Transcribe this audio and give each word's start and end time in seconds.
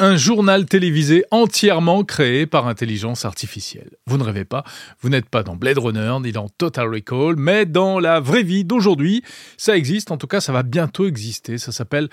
Un 0.00 0.16
journal 0.16 0.66
télévisé 0.66 1.24
entièrement 1.30 2.02
créé 2.02 2.46
par 2.46 2.66
intelligence 2.66 3.24
artificielle. 3.24 3.90
Vous 4.06 4.18
ne 4.18 4.24
rêvez 4.24 4.44
pas, 4.44 4.64
vous 5.00 5.08
n'êtes 5.08 5.28
pas 5.28 5.44
dans 5.44 5.54
Blade 5.54 5.78
Runner 5.78 6.16
ni 6.20 6.32
dans 6.32 6.48
Total 6.48 6.88
Recall, 6.88 7.36
mais 7.36 7.64
dans 7.64 8.00
la 8.00 8.18
vraie 8.18 8.42
vie 8.42 8.64
d'aujourd'hui. 8.64 9.22
Ça 9.56 9.76
existe, 9.76 10.10
en 10.10 10.16
tout 10.16 10.26
cas 10.26 10.40
ça 10.40 10.52
va 10.52 10.64
bientôt 10.64 11.06
exister. 11.06 11.58
Ça 11.58 11.70
s'appelle 11.70 12.08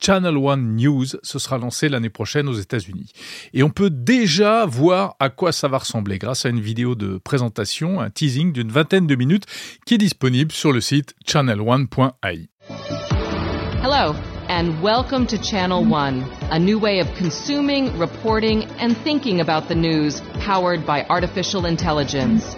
Channel 0.00 0.34
One 0.34 0.76
News. 0.76 1.04
Ce 1.22 1.38
sera 1.38 1.58
lancé 1.58 1.90
l'année 1.90 2.08
prochaine 2.08 2.48
aux 2.48 2.54
États-Unis. 2.54 3.12
Et 3.52 3.62
on 3.62 3.70
peut 3.70 3.90
déjà 3.90 4.64
voir 4.64 5.14
à 5.20 5.28
quoi 5.28 5.52
ça 5.52 5.68
va 5.68 5.76
ressembler 5.76 6.18
grâce 6.18 6.46
à 6.46 6.48
une 6.48 6.60
vidéo 6.60 6.94
de 6.94 7.18
présentation, 7.18 8.00
un 8.00 8.08
teasing 8.08 8.52
d'une 8.54 8.72
vingtaine 8.72 9.06
de 9.06 9.14
minutes 9.14 9.44
qui 9.84 9.94
est 9.94 9.98
disponible 9.98 10.52
sur 10.52 10.72
le 10.72 10.80
site 10.80 11.14
channelone.ai. 11.26 12.48
Hello. 13.82 14.14
And 14.48 14.80
welcome 14.80 15.26
to 15.26 15.36
Channel 15.38 15.84
One, 15.84 16.22
a 16.52 16.58
new 16.58 16.78
way 16.78 17.00
of 17.00 17.12
consuming, 17.14 17.98
reporting, 17.98 18.64
and 18.78 18.96
thinking 18.96 19.40
about 19.40 19.68
the 19.68 19.74
news 19.74 20.20
powered 20.38 20.86
by 20.86 21.04
artificial 21.10 21.66
intelligence. 21.66 22.54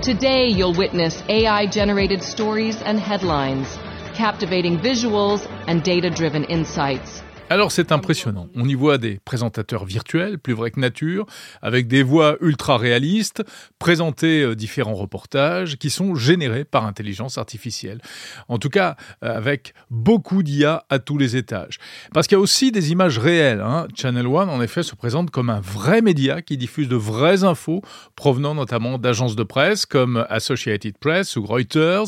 Today, 0.00 0.46
you'll 0.46 0.74
witness 0.74 1.22
AI 1.28 1.66
generated 1.66 2.22
stories 2.22 2.80
and 2.82 3.00
headlines, 3.00 3.66
captivating 4.14 4.78
visuals, 4.78 5.44
and 5.66 5.82
data 5.82 6.08
driven 6.08 6.44
insights. 6.44 7.20
Alors 7.50 7.70
c'est 7.70 7.92
impressionnant. 7.92 8.48
On 8.54 8.66
y 8.66 8.74
voit 8.74 8.96
des 8.96 9.20
présentateurs 9.22 9.84
virtuels, 9.84 10.38
plus 10.38 10.54
vrais 10.54 10.70
que 10.70 10.80
nature, 10.80 11.26
avec 11.60 11.86
des 11.86 12.02
voix 12.02 12.36
ultra 12.40 12.78
réalistes, 12.78 13.44
présenter 13.78 14.42
euh, 14.42 14.56
différents 14.56 14.94
reportages 14.94 15.76
qui 15.76 15.90
sont 15.90 16.14
générés 16.14 16.64
par 16.64 16.86
intelligence 16.86 17.36
artificielle. 17.36 18.00
En 18.48 18.56
tout 18.58 18.70
cas, 18.70 18.96
euh, 19.22 19.36
avec 19.36 19.74
beaucoup 19.90 20.42
d'IA 20.42 20.86
à 20.88 20.98
tous 20.98 21.18
les 21.18 21.36
étages. 21.36 21.78
Parce 22.14 22.26
qu'il 22.26 22.36
y 22.36 22.40
a 22.40 22.42
aussi 22.42 22.72
des 22.72 22.92
images 22.92 23.18
réelles. 23.18 23.60
Hein. 23.60 23.88
Channel 23.94 24.26
One, 24.26 24.48
en 24.48 24.62
effet, 24.62 24.82
se 24.82 24.94
présente 24.94 25.30
comme 25.30 25.50
un 25.50 25.60
vrai 25.60 26.00
média 26.00 26.40
qui 26.40 26.56
diffuse 26.56 26.88
de 26.88 26.96
vraies 26.96 27.44
infos 27.44 27.82
provenant 28.16 28.54
notamment 28.54 28.96
d'agences 28.96 29.36
de 29.36 29.42
presse 29.42 29.84
comme 29.84 30.24
Associated 30.30 30.96
Press 30.96 31.36
ou 31.36 31.44
Reuters. 31.44 32.06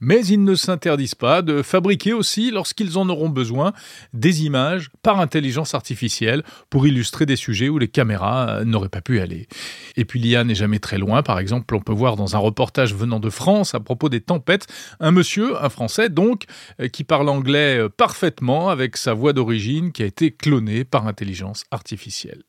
Mais 0.00 0.24
ils 0.24 0.42
ne 0.42 0.54
s'interdisent 0.54 1.14
pas 1.14 1.42
de 1.42 1.60
fabriquer 1.60 2.14
aussi, 2.14 2.50
lorsqu'ils 2.50 2.96
en 2.96 3.10
auront 3.10 3.28
besoin, 3.28 3.74
des 4.14 4.44
images 4.44 4.69
par 5.02 5.20
intelligence 5.20 5.74
artificielle 5.74 6.42
pour 6.68 6.86
illustrer 6.86 7.26
des 7.26 7.36
sujets 7.36 7.68
où 7.68 7.78
les 7.78 7.88
caméras 7.88 8.48
euh, 8.48 8.64
n'auraient 8.64 8.88
pas 8.88 9.00
pu 9.00 9.20
aller. 9.20 9.48
Et 9.96 10.04
puis 10.04 10.20
l'IA 10.20 10.44
n'est 10.44 10.54
jamais 10.54 10.78
très 10.78 10.98
loin. 10.98 11.22
Par 11.22 11.38
exemple, 11.38 11.74
on 11.74 11.80
peut 11.80 11.92
voir 11.92 12.16
dans 12.16 12.36
un 12.36 12.38
reportage 12.38 12.94
venant 12.94 13.20
de 13.20 13.30
France 13.30 13.74
à 13.74 13.80
propos 13.80 14.08
des 14.08 14.20
tempêtes 14.20 14.66
un 15.00 15.10
monsieur, 15.10 15.62
un 15.62 15.68
Français 15.68 16.08
donc, 16.08 16.44
euh, 16.80 16.88
qui 16.88 17.04
parle 17.04 17.28
anglais 17.28 17.78
euh, 17.78 17.88
parfaitement 17.88 18.68
avec 18.68 18.96
sa 18.96 19.14
voix 19.14 19.32
d'origine 19.32 19.92
qui 19.92 20.02
a 20.02 20.06
été 20.06 20.30
clonée 20.30 20.84
par 20.84 21.06
intelligence 21.06 21.64
artificielle. 21.70 22.42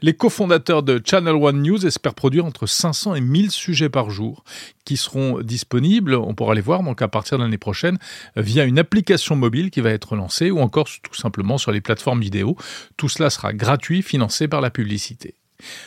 Les 0.00 0.14
cofondateurs 0.14 0.84
de 0.84 1.02
Channel 1.04 1.34
One 1.34 1.60
News 1.60 1.84
espèrent 1.84 2.14
produire 2.14 2.44
entre 2.44 2.66
500 2.66 3.16
et 3.16 3.20
1000 3.20 3.50
sujets 3.50 3.88
par 3.88 4.10
jour 4.10 4.44
qui 4.84 4.96
seront 4.96 5.40
disponibles, 5.40 6.14
on 6.14 6.34
pourra 6.34 6.54
les 6.54 6.60
voir 6.60 6.84
donc 6.84 7.02
à 7.02 7.08
partir 7.08 7.36
de 7.36 7.42
l'année 7.42 7.58
prochaine, 7.58 7.98
via 8.36 8.64
une 8.64 8.78
application 8.78 9.34
mobile 9.34 9.70
qui 9.72 9.80
va 9.80 9.90
être 9.90 10.14
lancée 10.14 10.52
ou 10.52 10.60
encore 10.60 10.88
tout 11.02 11.14
simplement 11.14 11.58
sur 11.58 11.72
les 11.72 11.80
plateformes 11.80 12.20
vidéo. 12.20 12.56
Tout 12.96 13.08
cela 13.08 13.28
sera 13.28 13.52
gratuit, 13.52 14.02
financé 14.02 14.46
par 14.46 14.60
la 14.60 14.70
publicité. 14.70 15.34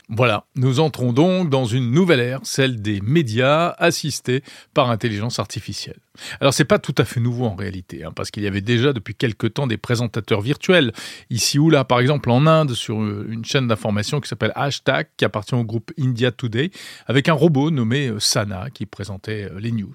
Voilà, 0.09 0.45
nous 0.55 0.79
entrons 0.79 1.13
donc 1.13 1.49
dans 1.49 1.65
une 1.65 1.91
nouvelle 1.91 2.19
ère, 2.19 2.39
celle 2.43 2.81
des 2.81 3.01
médias 3.01 3.73
assistés 3.77 4.43
par 4.73 4.89
intelligence 4.89 5.39
artificielle. 5.39 5.99
Alors 6.39 6.53
c'est 6.53 6.65
pas 6.65 6.79
tout 6.79 6.95
à 6.97 7.05
fait 7.05 7.19
nouveau 7.19 7.45
en 7.45 7.55
réalité, 7.55 8.03
hein, 8.03 8.11
parce 8.13 8.31
qu'il 8.31 8.43
y 8.43 8.47
avait 8.47 8.61
déjà 8.61 8.91
depuis 8.91 9.15
quelque 9.15 9.47
temps 9.47 9.67
des 9.67 9.77
présentateurs 9.77 10.41
virtuels, 10.41 10.91
ici 11.29 11.57
ou 11.57 11.69
là, 11.69 11.85
par 11.85 11.99
exemple 11.99 12.29
en 12.29 12.45
Inde, 12.47 12.73
sur 12.73 13.01
euh, 13.01 13.27
une 13.29 13.45
chaîne 13.45 13.67
d'information 13.67 14.19
qui 14.19 14.27
s'appelle 14.27 14.51
Hashtag, 14.55 15.07
qui 15.15 15.25
appartient 15.25 15.55
au 15.55 15.63
groupe 15.63 15.91
India 15.97 16.31
Today, 16.31 16.71
avec 17.07 17.29
un 17.29 17.33
robot 17.33 17.71
nommé 17.71 18.07
euh, 18.07 18.19
Sana 18.19 18.69
qui 18.73 18.85
présentait 18.85 19.49
euh, 19.49 19.59
les 19.59 19.71
news. 19.71 19.93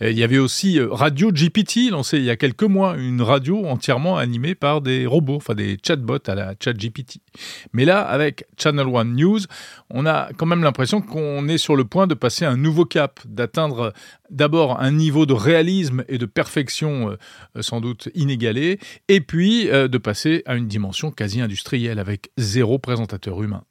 il 0.00 0.18
y 0.18 0.24
avait 0.24 0.38
aussi 0.38 0.80
Radio 0.80 1.30
GPT, 1.30 1.90
lancé 1.90 2.18
il 2.18 2.24
y 2.24 2.30
a 2.30 2.36
quelques 2.36 2.62
mois, 2.62 2.96
une 2.96 3.22
radio 3.22 3.66
entièrement 3.66 4.16
animée 4.16 4.54
par 4.54 4.80
des 4.80 5.06
robots, 5.06 5.36
enfin 5.36 5.54
des 5.54 5.78
chatbots 5.84 6.18
à 6.26 6.34
la 6.34 6.54
chat 6.58 6.72
GPT. 6.72 7.20
Mais 7.72 7.84
là, 7.84 8.00
avec 8.00 8.44
Channel 8.56 8.86
One 8.86 9.09
News, 9.14 9.40
on 9.90 10.06
a 10.06 10.30
quand 10.36 10.46
même 10.46 10.62
l'impression 10.62 11.00
qu'on 11.00 11.48
est 11.48 11.58
sur 11.58 11.76
le 11.76 11.84
point 11.84 12.06
de 12.06 12.14
passer 12.14 12.44
un 12.44 12.56
nouveau 12.56 12.84
cap, 12.84 13.20
d'atteindre 13.26 13.92
d'abord 14.30 14.80
un 14.80 14.92
niveau 14.92 15.26
de 15.26 15.32
réalisme 15.32 16.04
et 16.08 16.18
de 16.18 16.26
perfection 16.26 17.10
euh, 17.10 17.62
sans 17.62 17.80
doute 17.80 18.08
inégalé, 18.14 18.78
et 19.08 19.20
puis 19.20 19.68
euh, 19.68 19.88
de 19.88 19.98
passer 19.98 20.42
à 20.46 20.56
une 20.56 20.68
dimension 20.68 21.10
quasi 21.10 21.40
industrielle 21.40 21.98
avec 21.98 22.30
zéro 22.36 22.78
présentateur 22.78 23.42
humain. 23.42 23.64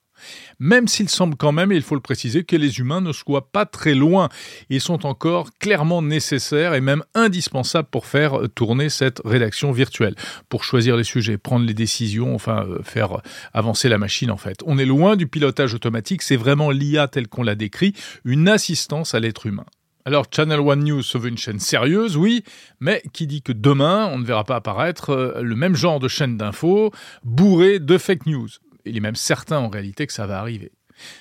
Même 0.60 0.88
s'il 0.88 1.10
semble 1.10 1.36
quand 1.36 1.52
même, 1.52 1.72
et 1.72 1.76
il 1.76 1.82
faut 1.82 1.96
le 1.96 2.02
préciser, 2.02 2.44
que 2.44 2.56
les 2.56 2.80
humains 2.80 3.02
ne 3.02 3.12
soient 3.12 3.52
pas 3.52 3.66
très 3.66 3.94
loin. 3.94 4.30
Ils 4.70 4.82
sont 4.82 5.06
encore 5.06 5.50
clairement 5.60 6.02
nécessaires 6.02 6.74
et 6.74 6.82
même 6.82 7.04
indispensables 7.16 7.88
pour 7.90 8.06
faire 8.06 8.40
tourner 8.56 8.90
cette 8.90 9.22
rédaction 9.26 9.72
virtuelle, 9.72 10.16
pour 10.50 10.64
choisir 10.64 10.96
les 10.98 11.04
sujets, 11.04 11.38
prendre 11.38 11.66
les 11.66 11.74
décisions, 11.74 12.36
enfin 12.36 12.66
euh, 12.68 12.84
faire 12.84 13.22
avancer 13.54 13.90
la 13.90 13.98
machine 13.98 14.32
en 14.32 14.38
fait. 14.38 14.60
On 14.66 14.78
est 14.78 14.86
loin 14.86 15.16
du 15.16 15.28
pilotage 15.28 15.74
automatique, 15.74 16.22
c'est 16.22 16.36
vraiment 16.36 16.72
l'IA 16.72 17.08
tel 17.08 17.28
qu'on 17.28 17.44
l'a 17.44 17.56
décrit, 17.56 17.94
une 18.26 18.48
assistance 18.48 19.14
à 19.14 19.20
l'être 19.20 19.46
humain. 19.46 19.66
Alors 20.06 20.26
Channel 20.32 20.60
One 20.60 20.84
News 20.84 21.04
se 21.04 21.18
veut 21.18 21.30
une 21.30 21.38
chaîne 21.38 21.60
sérieuse, 21.60 22.18
oui, 22.18 22.44
mais 22.80 23.04
qui 23.14 23.28
dit 23.28 23.42
que 23.42 23.52
demain, 23.52 24.10
on 24.12 24.18
ne 24.18 24.26
verra 24.26 24.44
pas 24.44 24.56
apparaître 24.56 25.12
euh, 25.12 25.42
le 25.42 25.56
même 25.56 25.76
genre 25.76 26.00
de 26.00 26.08
chaîne 26.08 26.38
d'infos 26.38 26.92
bourrée 27.24 27.80
de 27.80 27.98
fake 27.98 28.26
news. 28.26 28.48
Il 28.86 28.98
est 28.98 29.02
même 29.02 29.16
certain 29.16 29.60
en 29.60 29.70
réalité 29.70 30.08
que 30.08 30.14
ça 30.14 30.28
va 30.28 30.40
arriver. 30.40 30.72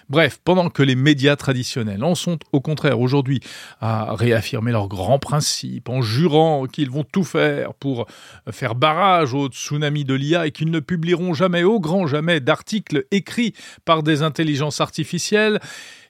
Bref, 0.09 0.41
pendant 0.45 0.71
que 0.71 0.83
les 0.83 0.95
médias 0.95 1.37
traditionnels 1.37 2.03
en 2.05 2.15
sont 2.15 2.39
au 2.53 2.61
contraire 2.61 3.01
aujourd'hui 3.01 3.41
à 3.81 4.15
réaffirmer 4.15 4.73
leurs 4.73 4.89
grands 4.89 5.19
principes 5.19 5.89
en 5.89 6.03
jurant 6.03 6.67
qu'ils 6.67 6.91
vont 6.91 7.05
tout 7.05 7.25
faire 7.25 7.75
pour 7.75 8.07
faire 8.51 8.75
barrage 8.75 9.35
au 9.35 9.49
tsunami 9.49 10.05
de 10.05 10.15
l'IA 10.15 10.47
et 10.47 10.51
qu'ils 10.51 10.71
ne 10.71 10.81
publieront 10.81 11.35
jamais 11.35 11.65
au 11.65 11.81
grand 11.81 12.07
jamais 12.07 12.41
d'articles 12.41 13.05
écrits 13.11 13.55
par 13.85 14.03
des 14.03 14.23
intelligences 14.23 14.81
artificielles, 14.81 15.61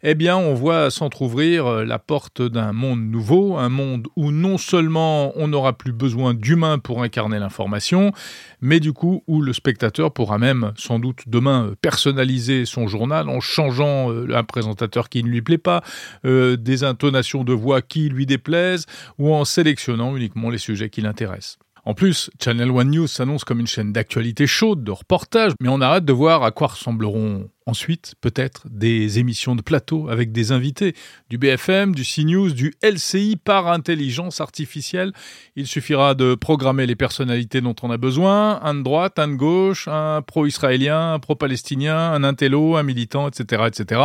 eh 0.02 0.14
bien, 0.14 0.36
on 0.36 0.54
voit 0.54 0.90
s'entr'ouvrir 0.90 1.66
euh, 1.66 1.84
la 1.84 1.98
porte 1.98 2.42
d'un 2.42 2.72
monde 2.72 3.00
nouveau, 3.00 3.56
un 3.56 3.68
monde 3.68 4.06
où 4.16 4.30
non 4.30 4.58
seulement 4.58 5.32
on 5.36 5.48
n'aura 5.48 5.72
plus 5.72 5.92
besoin 5.92 6.34
d'humains 6.34 6.78
pour 6.78 7.02
incarner 7.02 7.38
l'information, 7.38 8.12
mais 8.60 8.80
du 8.80 8.92
coup 8.92 9.22
où 9.26 9.42
le 9.42 9.52
spectateur 9.52 10.12
pourra 10.12 10.38
même 10.38 10.72
sans 10.76 10.98
doute 10.98 11.22
demain 11.26 11.72
personnaliser 11.82 12.64
son 12.64 12.86
journal 12.86 13.28
en 13.28 13.40
changeant 13.40 14.12
euh, 14.12 14.34
un 14.34 14.44
présentateur 14.44 15.08
qui 15.08 15.22
ne 15.24 15.28
lui 15.28 15.42
plaît 15.42 15.58
pas, 15.58 15.82
euh, 16.24 16.56
des 16.56 16.84
intonations 16.84 17.44
de 17.44 17.52
voix 17.52 17.82
qui 17.82 18.08
lui 18.08 18.26
déplaisent, 18.26 18.86
ou 19.18 19.34
en 19.34 19.44
sélectionnant 19.44 20.16
uniquement 20.16 20.50
les 20.50 20.58
sujets 20.58 20.90
qui 20.90 21.00
l'intéressent. 21.00 21.58
En 21.88 21.94
plus, 21.94 22.28
Channel 22.38 22.70
One 22.70 22.90
News 22.90 23.06
s'annonce 23.06 23.44
comme 23.44 23.60
une 23.60 23.66
chaîne 23.66 23.94
d'actualité 23.94 24.46
chaude, 24.46 24.84
de 24.84 24.90
reportage, 24.90 25.52
mais 25.58 25.70
on 25.70 25.80
arrête 25.80 26.04
de 26.04 26.12
voir 26.12 26.42
à 26.42 26.50
quoi 26.50 26.66
ressembleront 26.66 27.48
ensuite 27.64 28.14
peut-être 28.20 28.66
des 28.68 29.18
émissions 29.18 29.56
de 29.56 29.62
plateau 29.62 30.10
avec 30.10 30.30
des 30.30 30.52
invités, 30.52 30.94
du 31.30 31.38
BFM, 31.38 31.94
du 31.94 32.04
CNews, 32.04 32.50
du 32.50 32.74
LCI 32.82 33.36
par 33.42 33.68
intelligence 33.68 34.42
artificielle. 34.42 35.14
Il 35.56 35.66
suffira 35.66 36.14
de 36.14 36.34
programmer 36.34 36.84
les 36.84 36.94
personnalités 36.94 37.62
dont 37.62 37.76
on 37.82 37.90
a 37.90 37.96
besoin, 37.96 38.60
un 38.62 38.74
de 38.74 38.82
droite, 38.82 39.18
un 39.18 39.28
de 39.28 39.36
gauche, 39.36 39.88
un 39.88 40.20
pro-israélien, 40.20 41.14
un 41.14 41.18
pro-palestinien, 41.18 41.96
un 41.96 42.22
intello, 42.22 42.76
un 42.76 42.82
militant, 42.82 43.30
etc., 43.30 43.62
etc. 43.66 44.02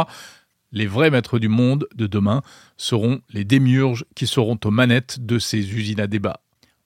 Les 0.71 0.87
vrais 0.87 1.11
maîtres 1.11 1.37
du 1.37 1.49
monde 1.49 1.89
de 1.95 2.07
demain 2.07 2.43
seront 2.77 3.19
les 3.33 3.43
démiurges 3.43 4.05
qui 4.15 4.25
seront 4.25 4.57
aux 4.63 4.71
manettes 4.71 5.19
de 5.19 5.37
ces 5.37 5.75
usines 5.75 5.99
à 5.99 6.07
débat. 6.07 6.42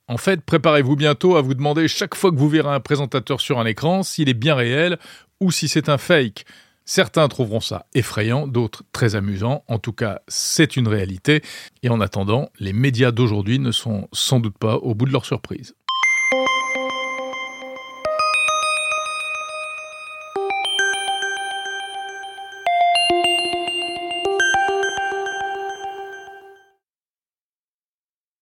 En 0.08 0.16
fait, 0.16 0.40
préparez-vous 0.40 0.96
bientôt 0.96 1.36
à 1.36 1.42
vous 1.42 1.52
demander 1.52 1.86
chaque 1.86 2.14
fois 2.14 2.30
que 2.30 2.36
vous 2.36 2.48
verrez 2.48 2.70
un 2.70 2.80
présentateur 2.80 3.42
sur 3.42 3.60
un 3.60 3.66
écran 3.66 4.02
s'il 4.02 4.30
est 4.30 4.34
bien 4.34 4.54
réel 4.54 4.98
ou 5.38 5.50
si 5.52 5.68
c'est 5.68 5.90
un 5.90 5.98
fake. 5.98 6.46
Certains 6.86 7.28
trouveront 7.28 7.60
ça 7.60 7.84
effrayant, 7.94 8.46
d'autres 8.46 8.84
très 8.92 9.14
amusant. 9.14 9.62
En 9.68 9.78
tout 9.78 9.92
cas, 9.92 10.20
c'est 10.26 10.78
une 10.78 10.88
réalité. 10.88 11.42
Et 11.82 11.90
en 11.90 12.00
attendant, 12.00 12.48
les 12.58 12.72
médias 12.72 13.10
d'aujourd'hui 13.10 13.58
ne 13.58 13.70
sont 13.70 14.08
sans 14.10 14.40
doute 14.40 14.56
pas 14.56 14.76
au 14.76 14.94
bout 14.94 15.04
de 15.04 15.12
leur 15.12 15.26
surprise. 15.26 15.74